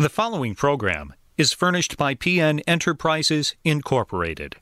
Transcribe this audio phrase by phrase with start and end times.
[0.00, 4.54] The following program is furnished by PN Enterprises, Incorporated.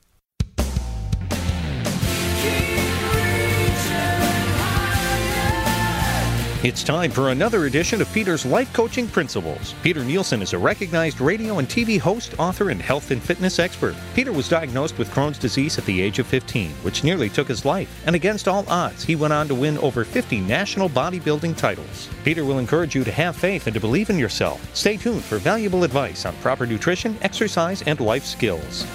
[6.67, 9.73] It's time for another edition of Peter's Life Coaching Principles.
[9.83, 13.95] Peter Nielsen is a recognized radio and TV host, author, and health and fitness expert.
[14.13, 17.63] Peter was diagnosed with Crohn's disease at the age of 15, which nearly took his
[17.63, 18.03] life.
[18.05, 22.09] And against all odds, he went on to win over 50 national bodybuilding titles.
[22.25, 24.59] Peter will encourage you to have faith and to believe in yourself.
[24.75, 28.85] Stay tuned for valuable advice on proper nutrition, exercise, and life skills.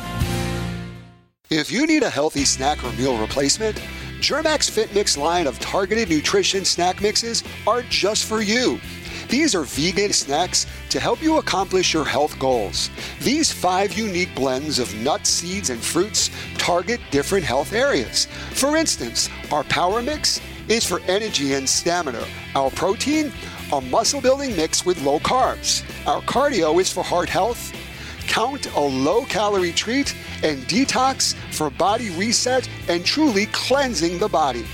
[1.49, 3.81] If you need a healthy snack or meal replacement,
[4.23, 8.79] Germack Fit Mix line of targeted nutrition snack mixes are just for you.
[9.29, 12.89] These are vegan snacks to help you accomplish your health goals.
[13.21, 18.27] These five unique blends of nuts, seeds, and fruits target different health areas.
[18.53, 22.25] For instance, our Power Mix is for energy and stamina.
[22.55, 23.33] Our protein,
[23.73, 25.83] a muscle building mix with low carbs.
[26.07, 27.73] Our cardio is for heart health.
[28.33, 34.65] Count a low calorie treat and detox for body reset and truly cleansing the body.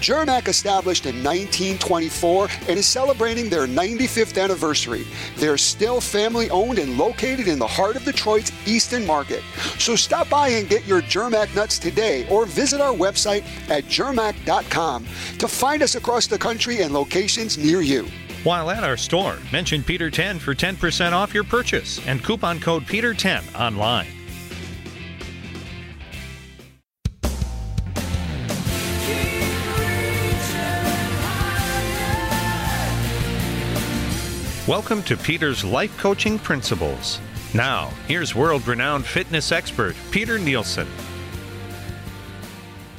[0.00, 5.06] Germack established in 1924 and is celebrating their 95th anniversary.
[5.36, 9.44] They're still family owned and located in the heart of Detroit's Eastern Market.
[9.78, 15.06] So stop by and get your Germack nuts today or visit our website at germack.com
[15.38, 18.08] to find us across the country and locations near you.
[18.46, 23.42] While at our store, mention Peter10 for 10% off your purchase and coupon code Peter10
[23.60, 24.06] online.
[34.68, 37.18] Welcome to Peter's Life Coaching Principles.
[37.52, 40.86] Now, here's world renowned fitness expert Peter Nielsen.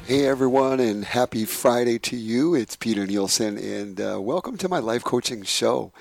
[0.07, 2.55] Hey everyone, and happy Friday to you.
[2.55, 5.91] It's Peter Nielsen, and uh, welcome to my life coaching show.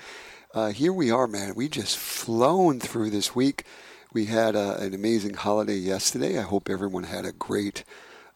[0.53, 1.55] Uh, here we are, man.
[1.55, 3.65] We just flown through this week.
[4.13, 6.39] We had uh, an amazing holiday yesterday.
[6.39, 7.83] I hope everyone had a great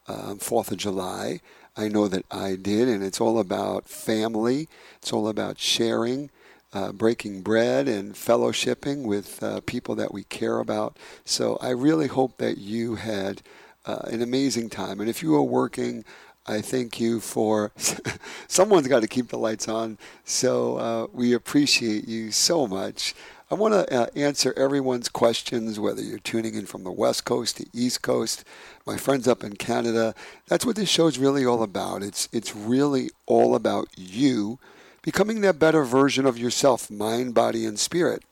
[0.10, 1.40] um, Fourth of July.
[1.78, 4.68] I know that I did, and it's all about family.
[4.98, 6.32] It's all about sharing
[6.74, 10.98] uh, breaking bread and fellowshipping with uh, people that we care about.
[11.24, 13.42] So I really hope that you had
[13.86, 15.00] uh, an amazing time.
[15.00, 16.04] And if you are working,
[16.48, 17.72] I thank you for
[18.48, 19.98] someone's got to keep the lights on.
[20.24, 23.14] So uh, we appreciate you so much.
[23.52, 27.58] I want to uh, answer everyone's questions, whether you're tuning in from the West Coast,
[27.58, 28.46] the East Coast,
[28.88, 30.16] my friends up in Canada.
[30.48, 32.02] That's what this show is really all about.
[32.02, 34.58] It's it's really all about you
[35.02, 38.24] becoming that better version of yourself, mind, body, and spirit.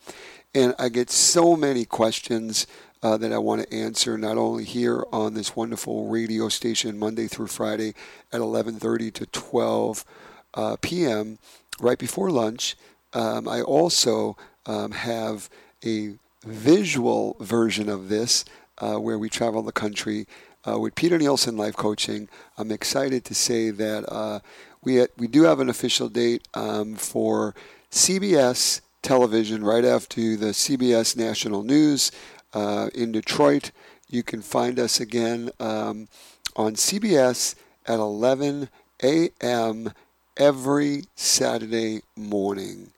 [0.54, 2.66] And I get so many questions
[3.02, 7.28] uh, that I want to answer, not only here on this wonderful radio station Monday
[7.28, 7.94] through Friday
[8.32, 10.06] at 11:30 to 12
[10.54, 11.40] uh, p.m.
[11.80, 12.76] right before lunch.
[13.14, 15.50] Um, I also um, have
[15.86, 16.16] a
[16.46, 18.46] visual version of this
[18.78, 20.28] uh, where we travel the country
[20.68, 22.28] uh, with Peter Nielsen Life Coaching.
[22.58, 24.40] I'm excited to say that uh,
[24.84, 27.56] we we do have an official date um, for
[27.92, 32.12] CBS television right after the CBS National News
[32.54, 33.72] uh, in Detroit.
[34.10, 36.08] You can find us again um,
[36.56, 37.56] on CBS
[37.86, 38.70] at 11
[39.04, 39.94] a.m.
[40.38, 42.92] every Saturday morning.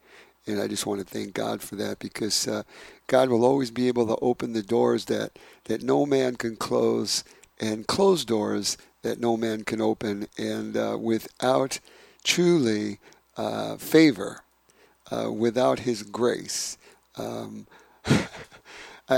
[0.48, 2.64] And I just want to thank God for that because uh,
[3.08, 7.24] God will always be able to open the doors that, that no man can close
[7.60, 10.28] and close doors that no man can open.
[10.38, 11.80] And uh, without
[12.24, 13.00] truly
[13.38, 14.42] uh, favor,
[15.12, 16.78] uh, without His grace,
[17.18, 17.68] um,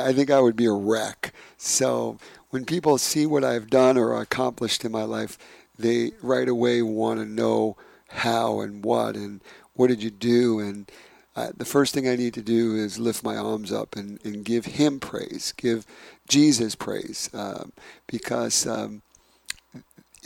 [0.02, 1.34] I think I would be a wreck.
[1.58, 2.18] So
[2.50, 5.38] when people see what I've done or accomplished in my life,
[5.78, 7.78] they right away want to know
[8.10, 9.42] how and what and
[9.74, 10.92] what did you do and
[11.36, 14.46] uh, the first thing I need to do is lift my arms up and, and
[14.46, 15.86] give Him praise, give
[16.28, 17.74] Jesus praise, um,
[18.06, 19.02] because um,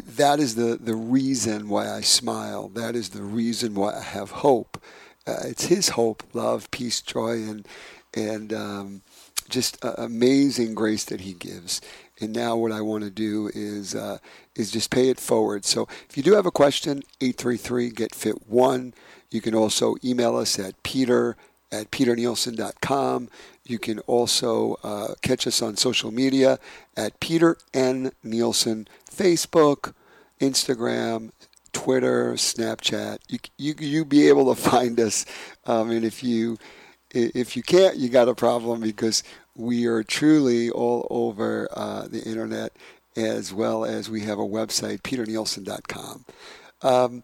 [0.05, 2.67] that is the, the reason why I smile.
[2.69, 4.81] That is the reason why I have hope.
[5.25, 7.65] Uh, it's His hope, love, peace, joy, and
[8.13, 9.01] and um,
[9.49, 11.81] just uh, amazing grace that He gives.
[12.19, 14.17] And now what I want to do is uh,
[14.55, 15.65] is just pay it forward.
[15.65, 18.93] So if you do have a question, 833 get fit one.
[19.29, 21.35] You can also email us at peter
[21.71, 23.29] at peternielsen.com.
[23.65, 26.59] You can also uh, catch us on social media
[26.95, 28.11] at Peter N.
[28.23, 29.93] Nielsen, Facebook,
[30.39, 31.31] Instagram,
[31.73, 33.19] Twitter, Snapchat.
[33.27, 35.25] You you you be able to find us,
[35.65, 36.57] um, and if you
[37.17, 39.23] if you can't, you got a problem because
[39.55, 42.73] we are truly all over uh, the internet,
[43.15, 46.25] as well as we have a website, peternielsen.com.
[46.81, 47.23] Um,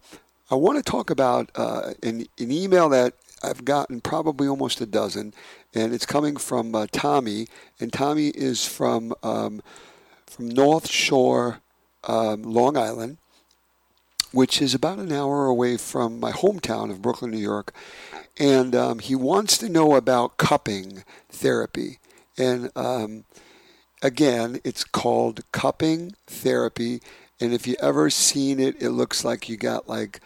[0.50, 3.14] I want to talk about uh, an, an email that
[3.44, 5.34] I've gotten probably almost a dozen,
[5.74, 7.48] and it's coming from uh, Tommy,
[7.80, 9.62] and Tommy is from um,
[10.26, 11.60] from North Shore,
[12.06, 13.18] um, Long Island,
[14.34, 17.74] which is about an hour away from my hometown of Brooklyn, New York,
[18.38, 22.00] and um, he wants to know about cupping therapy,
[22.38, 23.26] and um,
[24.02, 27.00] again, it's called cupping therapy,
[27.40, 30.20] and if you ever seen it, it looks like you got like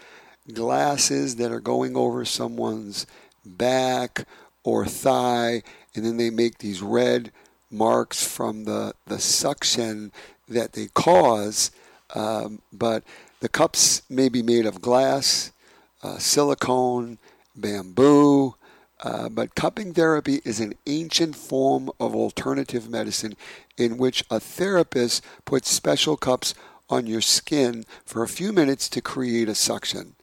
[0.54, 3.06] glasses that are going over someone's
[3.46, 4.26] back
[4.64, 5.64] or thigh,
[5.94, 7.32] and then they make these red
[7.70, 10.12] marks from the, the suction
[10.48, 11.72] that they cause.
[12.16, 13.04] Um, but
[13.40, 15.52] the cups may be made of glass,
[16.04, 17.18] uh, silicone,
[17.56, 18.56] bamboo.
[19.04, 23.36] Uh, but cupping therapy is an ancient form of alternative medicine
[23.78, 26.56] in which a therapist puts special cups
[26.90, 30.16] on your skin for a few minutes to create a suction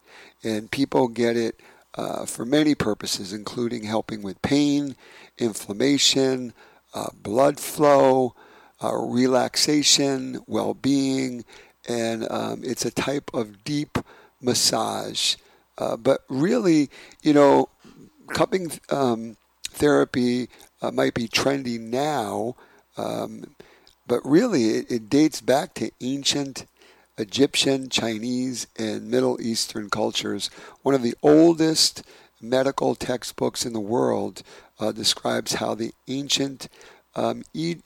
[0.44, 1.60] and people get it
[1.94, 4.94] uh, for many purposes, including helping with pain,
[5.38, 6.52] inflammation,
[6.92, 8.34] uh, blood flow,
[8.82, 11.44] uh, relaxation, well being,
[11.88, 13.98] and um, it's a type of deep
[14.40, 15.36] massage.
[15.76, 16.88] Uh, but really,
[17.22, 17.68] you know,
[18.28, 19.36] cupping um,
[19.70, 20.48] therapy
[20.82, 22.54] uh, might be trendy now,
[22.96, 23.54] um,
[24.06, 26.66] but really it, it dates back to ancient
[27.18, 30.50] Egyptian, Chinese, and Middle Eastern cultures.
[30.82, 32.02] One of the oldest
[32.40, 34.42] medical textbooks in the world
[34.78, 36.68] uh, describes how the ancient
[37.14, 37.76] um, e-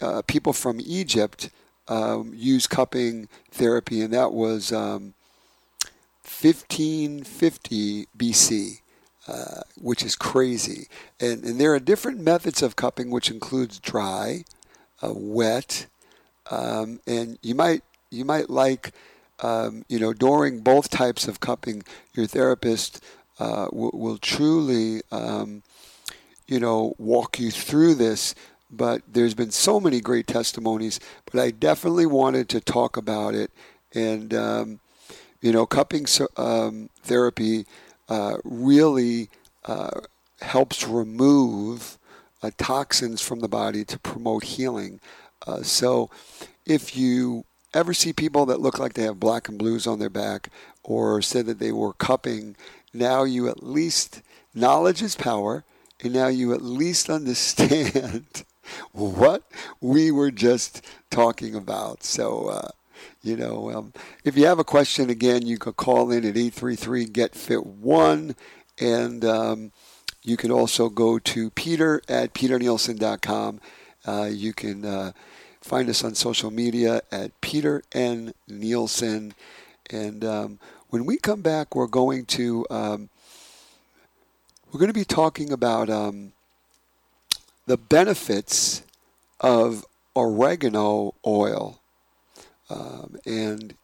[0.00, 1.50] uh, people from Egypt
[1.88, 5.14] um, used cupping therapy, and that was um,
[6.22, 8.80] 1550 BC.
[9.26, 10.88] Uh, which is crazy.
[11.20, 14.44] And, and there are different methods of cupping, which includes dry,
[15.02, 15.84] uh, wet,
[16.50, 18.92] um, and you might you might like,
[19.40, 21.82] um, you know, during both types of cupping,
[22.14, 23.04] your therapist
[23.38, 25.62] uh, will, will, truly, um,
[26.46, 28.34] you know, walk you through this.
[28.70, 31.00] But there's been so many great testimonies,
[31.30, 33.50] but I definitely wanted to talk about it.
[33.94, 34.80] And, um,
[35.40, 36.06] you know, cupping
[36.36, 37.64] um, therapy
[38.08, 39.30] uh, really
[39.64, 40.00] uh,
[40.40, 41.98] helps remove
[42.42, 45.00] uh, toxins from the body to promote healing.
[45.46, 46.10] Uh, so
[46.66, 47.44] if you
[47.74, 50.50] ever see people that look like they have black and blues on their back
[50.82, 52.56] or said that they were cupping,
[52.92, 54.22] now you at least,
[54.54, 55.64] knowledge is power,
[56.02, 58.44] and now you at least understand
[58.92, 59.42] what
[59.80, 62.04] we were just talking about.
[62.04, 62.68] So, uh,
[63.22, 63.92] you know, um,
[64.24, 68.34] if you have a question, again, you can call in at 833 Get Fit 1.
[68.80, 69.72] And um,
[70.22, 73.60] you can also go to peter at peternielsen.com.
[74.06, 74.84] Uh, you can.
[74.84, 75.12] Uh,
[75.68, 78.32] Find us on social media at Peter N.
[78.46, 79.34] Nielsen.
[79.90, 83.10] And um, when we come back, we're going to um,
[84.72, 86.32] we're going to be talking about um,
[87.68, 88.82] the benefits
[89.40, 89.84] of
[90.16, 91.80] oregano oil.
[92.70, 93.74] Um, and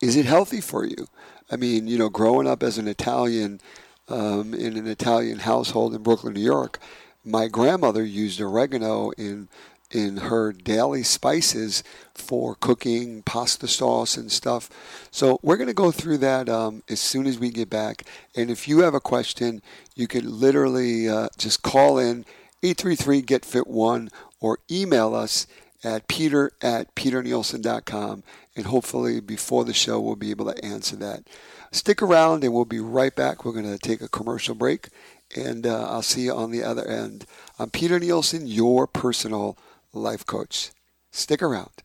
[0.00, 1.06] is it healthy for you?
[1.50, 3.60] I mean, you know, growing up as an Italian
[4.08, 6.78] um, in an Italian household in Brooklyn, New York,
[7.22, 9.48] my grandmother used oregano in
[9.90, 11.82] in her daily spices
[12.12, 14.68] for cooking pasta sauce and stuff.
[15.10, 18.04] So we're going to go through that um, as soon as we get back.
[18.36, 19.62] And if you have a question,
[19.94, 22.26] you could literally uh, just call in
[22.62, 24.10] 833 Get Fit One
[24.40, 25.46] or email us
[25.84, 28.24] at peter at peternielsen.com.
[28.56, 31.22] And hopefully before the show, we'll be able to answer that.
[31.70, 33.44] Stick around and we'll be right back.
[33.44, 34.88] We're going to take a commercial break
[35.36, 37.26] and uh, I'll see you on the other end.
[37.58, 39.58] I'm Peter Nielsen, your personal
[39.92, 40.70] life coach.
[41.10, 41.82] Stick around.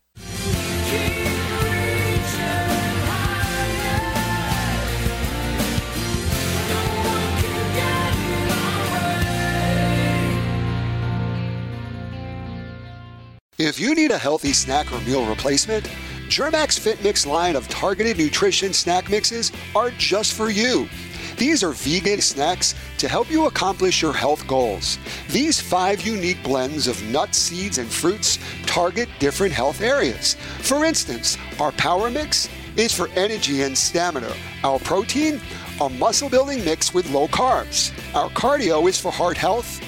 [13.60, 15.88] If you need a healthy snack or meal replacement,
[16.28, 20.90] Germack Fit Mix line of targeted nutrition snack mixes are just for you.
[21.38, 24.98] These are vegan snacks to help you accomplish your health goals.
[25.30, 30.34] These five unique blends of nuts, seeds, and fruits target different health areas.
[30.62, 34.34] For instance, our Power Mix is for energy and stamina.
[34.64, 35.40] Our protein,
[35.80, 37.92] a muscle building mix with low carbs.
[38.16, 39.80] Our cardio is for heart health.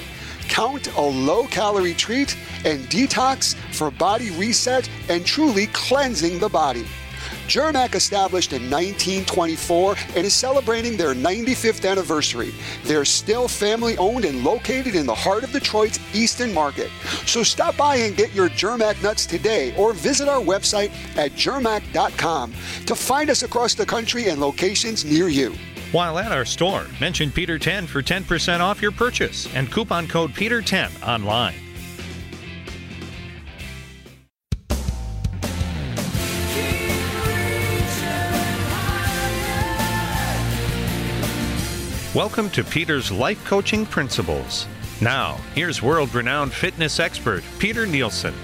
[0.48, 6.86] Count a low calorie treat and detox for body reset and truly cleansing the body.
[7.46, 12.52] Germack established in 1924 and is celebrating their 95th anniversary.
[12.84, 16.90] They're still family owned and located in the heart of Detroit's Eastern Market.
[17.24, 22.52] So stop by and get your Germack nuts today or visit our website at germack.com
[22.86, 25.54] to find us across the country and locations near you.
[25.92, 30.90] While at our store, mention Peter10 for 10% off your purchase and coupon code Peter10
[31.06, 31.54] online.
[42.16, 44.66] Welcome to Peter's Life Coaching Principles.
[45.00, 48.34] Now, here's world renowned fitness expert Peter Nielsen.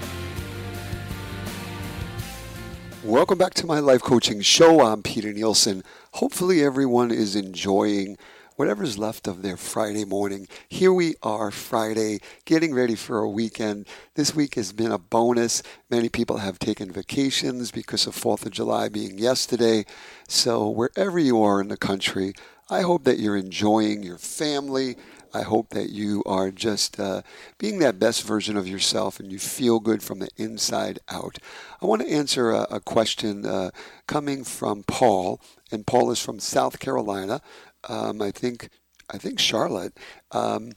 [3.03, 4.79] Welcome back to my life coaching show.
[4.79, 5.83] I'm Peter Nielsen.
[6.17, 8.17] Hopefully, everyone is enjoying
[8.55, 10.47] whatever's left of their Friday morning.
[10.69, 13.87] Here we are, Friday, getting ready for a weekend.
[14.13, 15.63] This week has been a bonus.
[15.89, 19.85] Many people have taken vacations because of 4th of July being yesterday.
[20.27, 22.35] So, wherever you are in the country,
[22.69, 24.97] I hope that you're enjoying your family.
[25.33, 27.23] I hope that you are just uh,
[27.57, 31.39] being that best version of yourself and you feel good from the inside out.
[31.81, 33.71] I want to answer a, a question uh,
[34.07, 37.41] coming from Paul, and Paul is from South Carolina.
[37.89, 38.69] Um, I think
[39.09, 39.97] I think Charlotte,
[40.31, 40.71] um,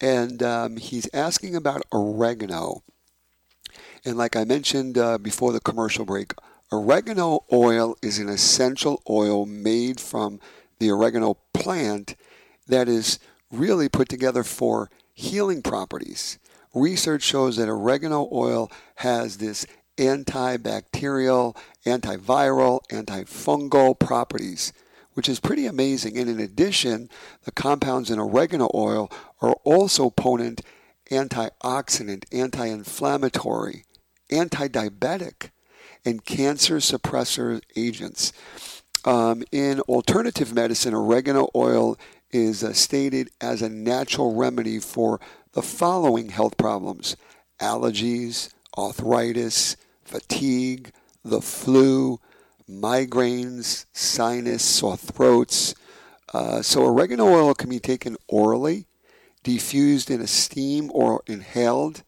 [0.00, 2.82] and um, he's asking about oregano.
[4.04, 6.32] And like I mentioned uh, before the commercial break,
[6.72, 10.40] oregano oil is an essential oil made from
[10.78, 12.16] the oregano plant
[12.66, 13.18] that is
[13.50, 16.38] really put together for healing properties.
[16.74, 24.72] Research shows that oregano oil has this antibacterial, antiviral, antifungal properties,
[25.14, 26.16] which is pretty amazing.
[26.16, 27.10] And in addition,
[27.44, 30.62] the compounds in oregano oil are also potent
[31.10, 33.84] antioxidant, anti inflammatory,
[34.30, 35.50] anti diabetic,
[36.04, 38.32] and cancer suppressor agents.
[39.04, 41.96] Um, in alternative medicine, oregano oil
[42.30, 45.20] is uh, stated as a natural remedy for
[45.52, 47.16] the following health problems
[47.60, 50.92] allergies, arthritis, fatigue,
[51.24, 52.20] the flu,
[52.68, 55.74] migraines, sinus, sore throats.
[56.32, 58.86] Uh, so, oregano oil can be taken orally,
[59.42, 62.02] diffused in a steam or inhaled,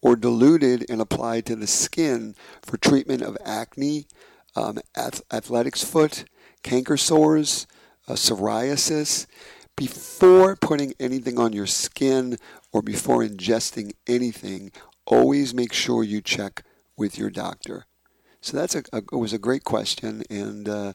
[0.00, 4.06] or diluted and applied to the skin for treatment of acne,
[4.54, 6.24] um, athlete's foot,
[6.62, 7.66] canker sores,
[8.08, 9.26] uh, psoriasis.
[9.76, 12.38] Before putting anything on your skin
[12.72, 14.72] or before ingesting anything,
[15.06, 16.62] always make sure you check
[16.96, 17.84] with your doctor.
[18.40, 20.92] So that's a, a it was a great question, and uh,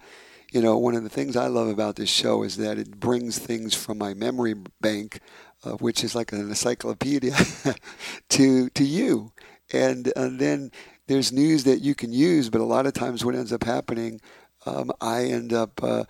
[0.52, 3.38] you know one of the things I love about this show is that it brings
[3.38, 5.20] things from my memory bank,
[5.64, 7.36] uh, which is like an encyclopedia,
[8.30, 9.32] to to you,
[9.74, 10.72] and, and then
[11.08, 14.22] there's news that you can use, but a lot of times what ends up happening,
[14.66, 16.06] um, I end up, uh,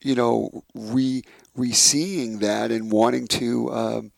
[0.00, 1.22] you know, re
[1.54, 4.12] re-seeing that and wanting to, um,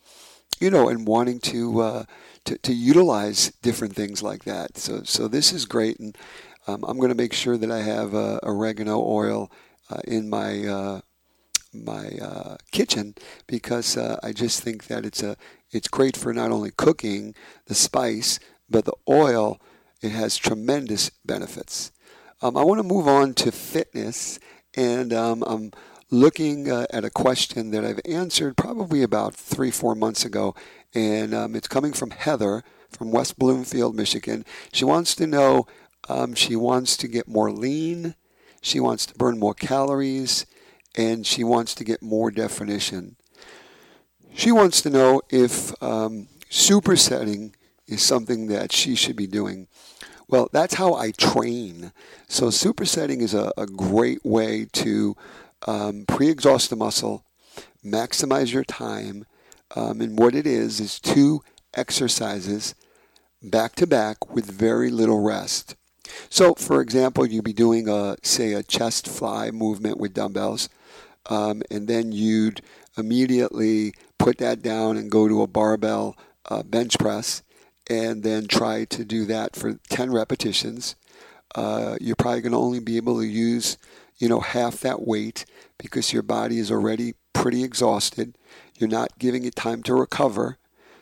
[0.59, 2.03] you know, and wanting to, uh,
[2.45, 4.77] to to utilize different things like that.
[4.77, 6.17] So so this is great, and
[6.67, 9.51] um, I'm going to make sure that I have uh, oregano oil
[9.89, 11.01] uh, in my uh,
[11.73, 13.15] my uh, kitchen
[13.47, 15.35] because uh, I just think that it's a
[15.71, 18.39] it's great for not only cooking the spice
[18.69, 19.59] but the oil.
[20.01, 21.91] It has tremendous benefits.
[22.41, 24.39] Um, I want to move on to fitness,
[24.75, 25.71] and um, I'm
[26.11, 30.55] looking uh, at a question that I've answered probably about three, four months ago,
[30.93, 34.45] and um, it's coming from Heather from West Bloomfield, Michigan.
[34.71, 35.67] She wants to know,
[36.07, 38.15] um, she wants to get more lean,
[38.61, 40.45] she wants to burn more calories,
[40.95, 43.15] and she wants to get more definition.
[44.33, 47.53] She wants to know if um, supersetting
[47.87, 49.67] is something that she should be doing.
[50.27, 51.91] Well, that's how I train.
[52.27, 55.15] So supersetting is a, a great way to
[55.65, 57.25] um, pre-exhaust the muscle,
[57.83, 59.25] maximize your time,
[59.75, 61.41] um, and what it is is two
[61.73, 62.75] exercises
[63.41, 65.75] back to back with very little rest.
[66.29, 70.69] So, for example, you'd be doing a say a chest fly movement with dumbbells,
[71.27, 72.61] um, and then you'd
[72.97, 76.15] immediately put that down and go to a barbell
[76.49, 77.41] uh, bench press,
[77.89, 80.95] and then try to do that for 10 repetitions.
[81.55, 83.77] Uh, you're probably going to only be able to use,
[84.17, 85.45] you know, half that weight
[85.77, 88.37] because your body is already pretty exhausted.
[88.77, 90.57] You're not giving it time to recover.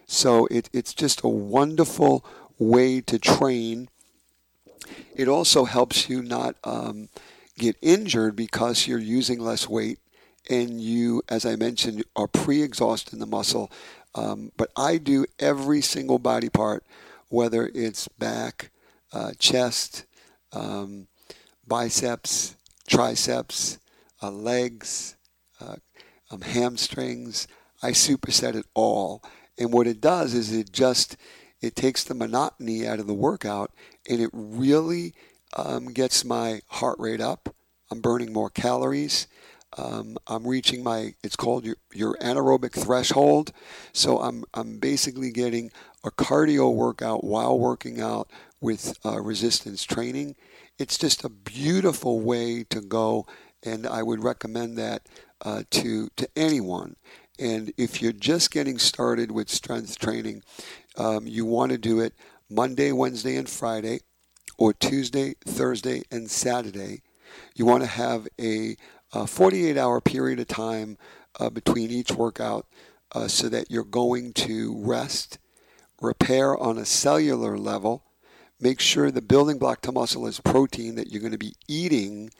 [0.06, 2.24] So it, it's just a wonderful
[2.60, 3.90] way to train.
[5.16, 7.10] It also helps you not um,
[7.58, 10.00] get injured because you're using less weight
[10.50, 13.72] and you, as I mentioned, are pre exhausting the muscle.
[14.16, 16.84] Um, but I do every single body part,
[17.30, 18.70] whether it's back,
[19.12, 20.06] uh, chest,
[20.54, 21.08] um,
[21.68, 22.56] biceps,
[22.88, 23.80] triceps,
[24.22, 25.16] uh, legs,
[25.60, 25.76] uh,
[26.32, 27.48] um, hamstrings.
[27.82, 29.24] I superset it all.
[29.58, 31.18] And what it does is it just
[31.62, 33.72] it takes the monotony out of the workout
[34.10, 35.14] and it really
[35.56, 37.56] um, gets my heart rate up.
[37.92, 39.28] I'm burning more calories.
[39.78, 43.52] Um, I'm reaching my, it's called your, your anaerobic threshold.
[43.92, 45.72] So I'm, I'm basically getting
[46.04, 48.30] a cardio workout while working out
[48.62, 50.36] with uh, resistance training.
[50.78, 53.26] It's just a beautiful way to go,
[53.64, 55.08] and I would recommend that
[55.42, 56.96] uh, to, to anyone.
[57.40, 60.44] And if you're just getting started with strength training,
[60.98, 62.14] um, you want to do it
[62.50, 64.02] Monday, Wednesday, and Friday,
[64.58, 67.02] or Tuesday, Thursday, and Saturday.
[67.56, 68.76] You want to have a,
[69.14, 70.98] a 48 hour period of time
[71.40, 72.66] uh, between each workout
[73.14, 75.38] uh, so that you're going to rest,
[76.02, 78.04] repair on a cellular level,
[78.60, 82.32] make sure the building block to muscle is protein that you're going to be eating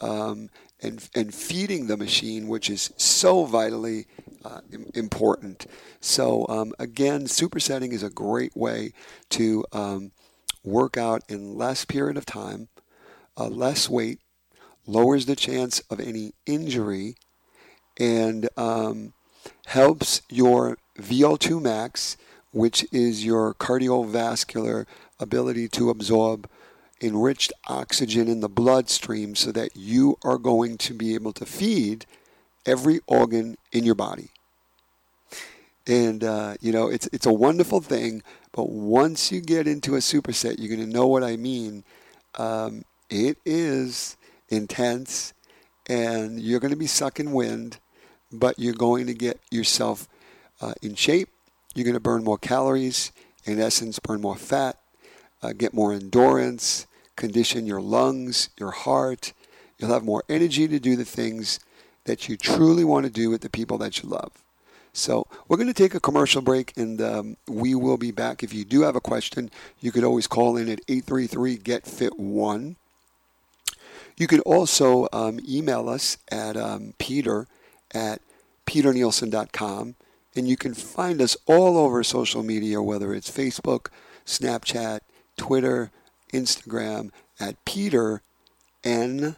[0.00, 0.48] um,
[0.82, 4.06] and, and feeding the machine, which is so vitally
[4.44, 4.60] uh,
[4.94, 5.66] important.
[6.00, 8.92] So, um, again, supersetting is a great way
[9.30, 10.12] to um,
[10.64, 12.68] work out in less period of time,
[13.36, 14.20] uh, less weight,
[14.86, 17.16] lowers the chance of any injury,
[17.98, 19.12] and um,
[19.66, 22.16] helps your VO2 max,
[22.52, 24.86] which is your cardiovascular
[25.18, 26.48] ability to absorb
[27.00, 32.04] enriched oxygen in the bloodstream so that you are going to be able to feed
[32.66, 34.30] every organ in your body.
[35.86, 38.22] And uh, you know, it's it's a wonderful thing.
[38.52, 41.84] But once you get into a superset, you're going to know what I mean.
[42.36, 44.16] Um, it is
[44.50, 45.32] intense,
[45.88, 47.78] and you're going to be sucking wind,
[48.30, 50.08] but you're going to get yourself
[50.60, 51.28] uh, in shape.
[51.74, 53.12] You're going to burn more calories.
[53.44, 54.76] In essence, burn more fat,
[55.42, 59.32] uh, get more endurance, condition your lungs, your heart.
[59.78, 61.58] You'll have more energy to do the things
[62.04, 64.32] that you truly want to do with the people that you love.
[64.92, 68.42] So we're going to take a commercial break, and um, we will be back.
[68.42, 72.18] If you do have a question, you could always call in at 833 Get Fit
[72.18, 72.76] One.
[74.20, 77.46] You can also um, email us at um, peter
[77.94, 78.20] at
[78.66, 79.94] peternielsen.com,
[80.36, 83.86] and you can find us all over social media, whether it's Facebook,
[84.26, 85.00] Snapchat,
[85.38, 85.90] Twitter,
[86.34, 88.20] Instagram, at Peter
[88.84, 89.36] N.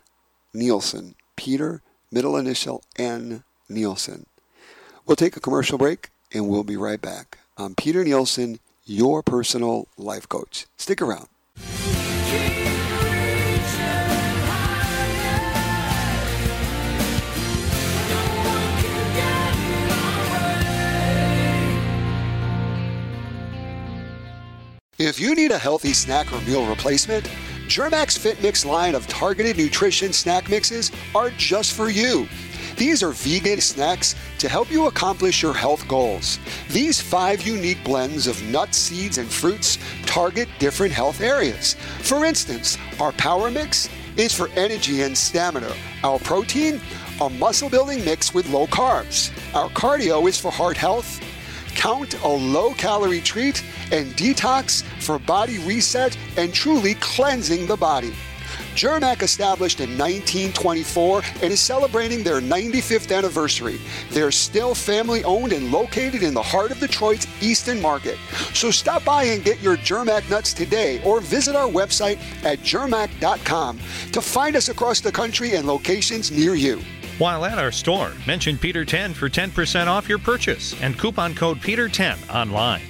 [0.53, 1.15] Nielsen.
[1.37, 3.45] Peter, middle initial N.
[3.69, 4.27] Nielsen.
[5.07, 7.39] We'll take a commercial break and we'll be right back.
[7.57, 10.67] I'm Peter Nielsen, your personal life coach.
[10.77, 11.29] Stick around.
[25.13, 27.29] If you need a healthy snack or meal replacement,
[27.69, 32.27] Germack Fit Mix line of targeted nutrition snack mixes are just for you.
[32.79, 36.39] These are vegan snacks to help you accomplish your health goals.
[36.71, 41.75] These five unique blends of nuts, seeds, and fruits target different health areas.
[42.01, 45.75] For instance, our Power Mix is for energy and stamina.
[46.05, 46.81] Our protein,
[47.21, 49.31] a muscle building mix with low carbs.
[49.55, 51.21] Our cardio is for heart health.
[51.75, 58.13] Count a low calorie treat and detox for body reset and truly cleansing the body.
[58.75, 63.81] Germack established in 1924 and is celebrating their 95th anniversary.
[64.11, 68.19] They're still family owned and located in the heart of Detroit's Eastern Market.
[68.55, 73.79] So stop by and get your Germack nuts today or visit our website at germack.com
[74.13, 76.81] to find us across the country and locations near you.
[77.23, 82.19] While at our store, mention Peter10 for 10% off your purchase and coupon code Peter10
[82.35, 82.83] online.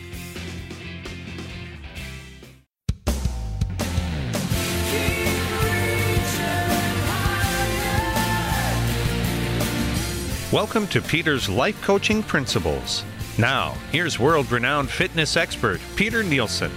[10.51, 13.05] Welcome to Peter's Life Coaching Principles.
[13.37, 16.73] Now, here's world renowned fitness expert Peter Nielsen.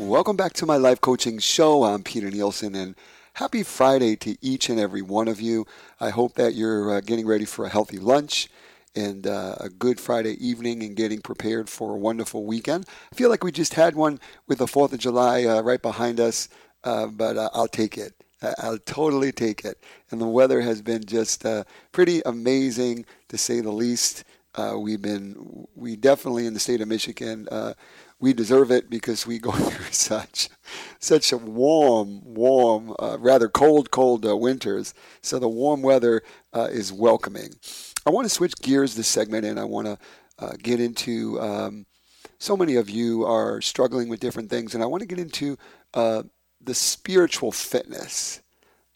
[0.00, 1.84] Welcome back to my life coaching show.
[1.84, 2.96] I'm Peter Nielsen, and
[3.40, 5.66] happy Friday to each and every one of you.
[5.98, 8.50] I hope that you're uh, getting ready for a healthy lunch
[8.94, 12.84] and uh, a good Friday evening and getting prepared for a wonderful weekend.
[13.10, 16.20] I feel like we just had one with the 4th of July uh, right behind
[16.20, 16.50] us,
[16.84, 18.12] uh, but uh, I'll take it.
[18.58, 19.82] I'll totally take it.
[20.10, 24.24] And the weather has been just uh, pretty amazing, to say the least.
[24.54, 27.48] Uh, we've been, we definitely in the state of Michigan,
[28.20, 30.48] we deserve it because we go through such,
[30.98, 34.94] such a warm, warm, uh, rather cold, cold uh, winters.
[35.22, 37.54] So the warm weather uh, is welcoming.
[38.06, 41.40] I want to switch gears this segment, and I want to get into.
[41.40, 41.86] Um,
[42.38, 45.58] so many of you are struggling with different things, and I want to get into
[46.60, 48.42] the spiritual fitness,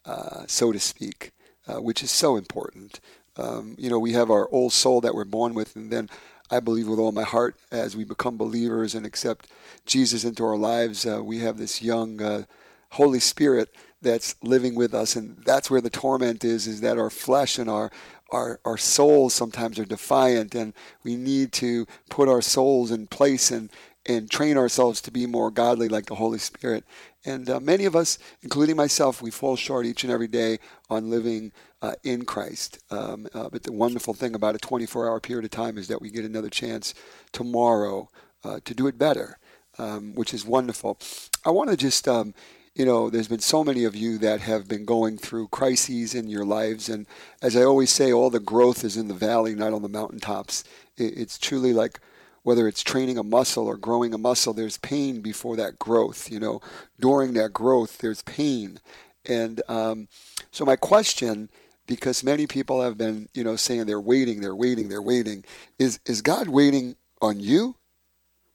[0.05, 1.31] uh, so to speak,
[1.67, 2.99] uh, which is so important.
[3.37, 6.09] Um, you know, we have our old soul that we're born with, and then
[6.49, 9.47] I believe with all my heart, as we become believers and accept
[9.85, 12.43] Jesus into our lives, uh, we have this young uh,
[12.91, 16.67] Holy Spirit that's living with us, and that's where the torment is.
[16.67, 17.91] Is that our flesh and our
[18.31, 23.51] our, our souls sometimes are defiant, and we need to put our souls in place
[23.51, 23.71] and
[24.07, 26.83] and train ourselves to be more godly like the Holy Spirit.
[27.25, 30.59] And uh, many of us, including myself, we fall short each and every day
[30.91, 31.51] on living
[31.85, 32.79] uh, in Christ.
[32.89, 36.01] Um, uh, but the wonderful thing about a 24 hour period of time is that
[36.01, 36.95] we get another chance
[37.31, 38.09] tomorrow
[38.43, 39.37] uh, to do it better,
[39.77, 40.97] um, which is wonderful.
[41.45, 42.07] I want to just.
[42.07, 42.33] Um,
[42.77, 46.27] you know, there's been so many of you that have been going through crises in
[46.27, 46.89] your lives.
[46.89, 47.07] And
[47.41, 50.65] as I always say, all the growth is in the valley, not on the mountaintops.
[50.97, 52.01] It's truly like
[52.43, 56.29] whether it's training a muscle or growing a muscle, there's pain before that growth.
[56.29, 56.61] You know,
[56.99, 58.81] during that growth, there's pain.
[59.25, 60.09] And um,
[60.51, 61.49] so my question,
[61.87, 65.43] because many people have been, you know, saying they're waiting, they're waiting, they're waiting,
[65.79, 67.75] is is God waiting on you,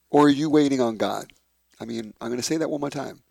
[0.09, 1.31] or are you waiting on God?
[1.79, 3.21] I mean, I'm going to say that one more time.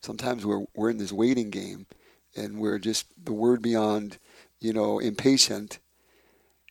[0.00, 1.86] Sometimes we're we're in this waiting game,
[2.34, 4.18] and we're just the word beyond,
[4.60, 5.78] you know, impatient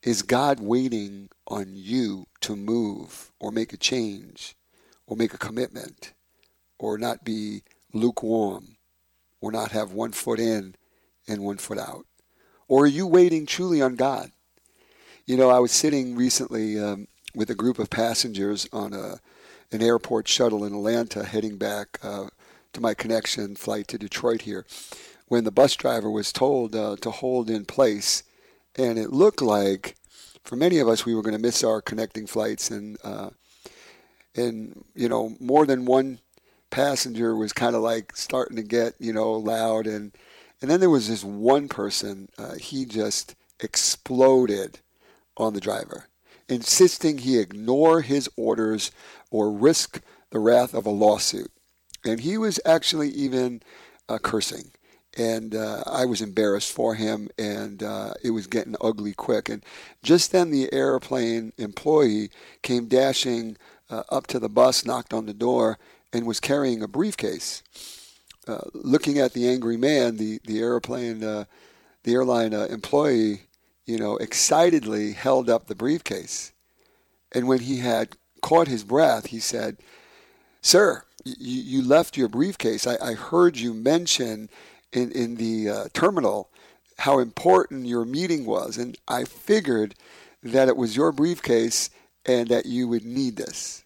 [0.05, 4.55] is God waiting on you to move or make a change
[5.07, 6.13] or make a commitment
[6.77, 8.77] or not be lukewarm
[9.41, 10.75] or not have one foot in
[11.27, 12.05] and one foot out?
[12.67, 14.31] Or are you waiting truly on God?
[15.25, 19.19] You know, I was sitting recently um, with a group of passengers on a,
[19.71, 22.27] an airport shuttle in Atlanta heading back uh,
[22.73, 24.65] to my connection flight to Detroit here
[25.27, 28.23] when the bus driver was told uh, to hold in place
[28.77, 29.95] and it looked like
[30.43, 33.29] for many of us we were going to miss our connecting flights, and uh,
[34.35, 36.19] and you know more than one
[36.69, 40.11] passenger was kind of like starting to get you know loud, and
[40.61, 44.79] and then there was this one person uh, he just exploded
[45.37, 46.07] on the driver,
[46.47, 48.91] insisting he ignore his orders
[49.31, 51.51] or risk the wrath of a lawsuit,
[52.03, 53.61] and he was actually even
[54.07, 54.71] uh, cursing
[55.17, 59.47] and uh, I was embarrassed for him, and uh, it was getting ugly quick.
[59.47, 59.63] And
[60.03, 62.29] just then, the airplane employee
[62.61, 63.57] came dashing
[63.89, 65.77] uh, up to the bus, knocked on the door,
[66.11, 67.63] and was carrying a briefcase.
[68.47, 71.45] Uh, looking at the angry man, the the airplane, uh,
[72.03, 73.41] the airline uh, employee,
[73.85, 76.51] you know, excitedly held up the briefcase,
[77.31, 79.77] and when he had caught his breath, he said,
[80.61, 82.85] "Sir." You, you left your briefcase.
[82.85, 84.47] I, I heard you mention
[84.93, 86.51] in, in the uh, terminal
[86.99, 88.77] how important your meeting was.
[88.77, 89.95] And I figured
[90.43, 91.89] that it was your briefcase
[92.25, 93.84] and that you would need this.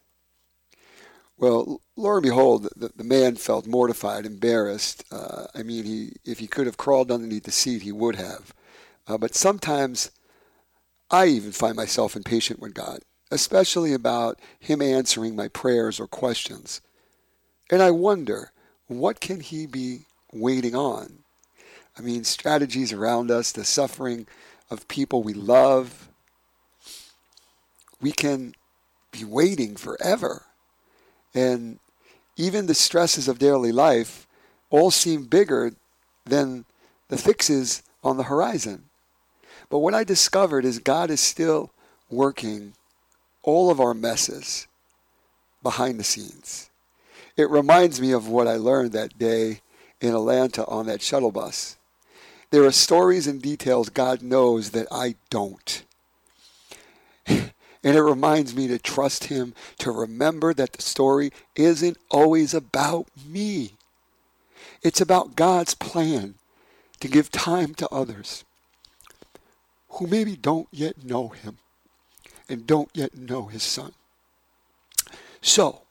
[1.40, 5.06] Well, lo and behold, the, the man felt mortified, embarrassed.
[5.10, 8.54] Uh, I mean, he, if he could have crawled underneath the seat, he would have.
[9.08, 10.12] Uh, but sometimes
[11.10, 13.00] I even find myself impatient with God,
[13.32, 16.82] especially about Him answering my prayers or questions.
[17.72, 18.52] And I wonder,
[18.88, 21.20] what can He be waiting on.
[21.98, 24.28] I mean, strategies around us, the suffering
[24.70, 26.10] of people we love.
[28.02, 28.54] We can
[29.12, 30.44] be waiting forever.
[31.34, 31.80] And
[32.38, 34.28] even the stresses of daily life
[34.70, 35.74] all seem bigger
[36.26, 36.66] than
[37.10, 38.86] the fixes on the horizon.
[39.70, 41.72] But what I discovered is God is still
[42.10, 42.74] working
[43.44, 44.68] all of our messes
[45.62, 46.70] behind the scenes.
[47.36, 49.62] It reminds me of what I learned that day
[50.02, 51.78] in Atlanta on that shuttle bus.
[52.52, 55.84] There are stories and details God knows that I don't.
[57.84, 63.08] And it reminds me to trust Him, to remember that the story isn't always about
[63.26, 63.74] me.
[64.82, 66.36] It's about God's plan
[67.00, 68.44] to give time to others
[69.92, 71.58] who maybe don't yet know Him
[72.48, 73.94] and don't yet know His Son.
[75.42, 75.82] So,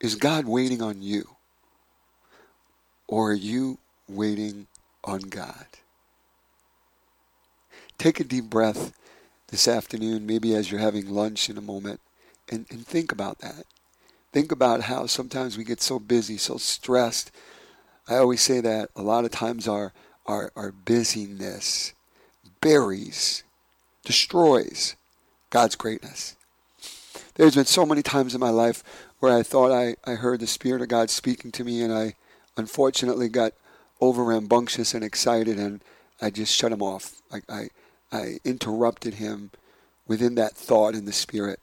[0.00, 1.36] is God waiting on you?
[3.08, 4.68] Or are you waiting
[5.02, 5.66] on God?
[7.96, 8.92] Take a deep breath
[9.48, 12.00] this afternoon, maybe as you're having lunch in a moment,
[12.50, 13.64] and, and think about that.
[14.32, 17.30] Think about how sometimes we get so busy, so stressed.
[18.08, 19.92] I always say that a lot of times our,
[20.26, 21.92] our, our busyness
[22.60, 23.42] buries,
[24.04, 24.96] destroys
[25.50, 26.36] God's greatness.
[27.34, 28.82] There's been so many times in my life
[29.20, 32.14] where I thought I, I heard the Spirit of God speaking to me and I
[32.56, 33.52] unfortunately got
[34.00, 35.80] over rambunctious and excited, and
[36.20, 37.20] I just shut him off.
[37.32, 37.68] I, I,
[38.10, 39.50] I interrupted him
[40.06, 41.60] within that thought in the spirit.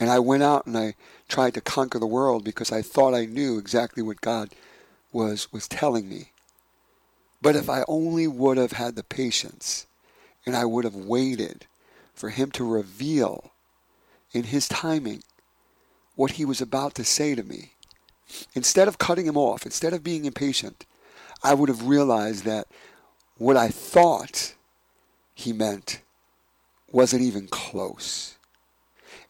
[0.00, 0.94] And I went out and I
[1.28, 4.50] tried to conquer the world because I thought I knew exactly what God
[5.12, 6.30] was, was telling me.
[7.40, 9.86] But if I only would have had the patience
[10.46, 11.66] and I would have waited
[12.14, 13.52] for him to reveal
[14.32, 15.22] in his timing
[16.14, 17.72] what he was about to say to me,
[18.54, 20.86] Instead of cutting him off, instead of being impatient,
[21.42, 22.66] I would have realized that
[23.36, 24.54] what I thought
[25.34, 26.00] he meant
[26.90, 28.36] wasn't even close.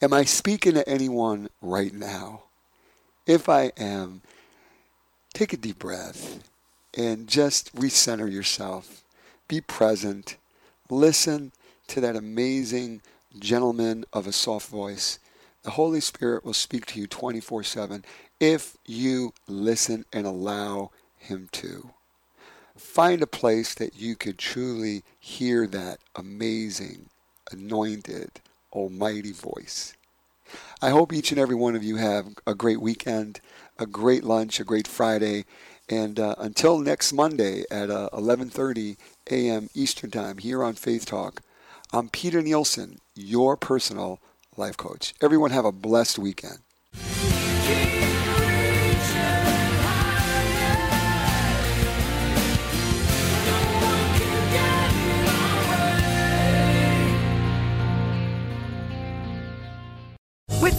[0.00, 2.42] Am I speaking to anyone right now?
[3.26, 4.22] If I am,
[5.32, 6.42] take a deep breath
[6.96, 9.04] and just recenter yourself.
[9.46, 10.36] Be present.
[10.90, 11.52] Listen
[11.86, 13.00] to that amazing
[13.38, 15.18] gentleman of a soft voice.
[15.62, 18.04] The Holy Spirit will speak to you 24 7
[18.40, 21.90] if you listen and allow Him to.
[22.82, 27.08] Find a place that you could truly hear that amazing,
[27.50, 29.94] anointed, almighty voice.
[30.82, 33.40] I hope each and every one of you have a great weekend,
[33.78, 35.46] a great lunch, a great Friday,
[35.88, 38.98] and uh, until next Monday at uh, 11:30
[39.30, 39.70] a.m.
[39.74, 41.40] Eastern Time here on Faith Talk,
[41.94, 44.20] I'm Peter Nielsen, your personal
[44.58, 45.14] life coach.
[45.22, 46.58] Everyone have a blessed weekend.